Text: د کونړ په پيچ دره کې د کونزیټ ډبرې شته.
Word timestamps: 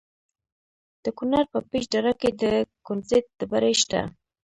د 1.03 1.05
کونړ 1.17 1.43
په 1.53 1.59
پيچ 1.69 1.85
دره 1.93 2.13
کې 2.19 2.29
د 2.41 2.43
کونزیټ 2.87 3.25
ډبرې 3.39 3.73
شته. 3.81 4.01